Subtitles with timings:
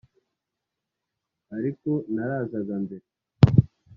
[1.57, 3.05] ariko narazaga mbere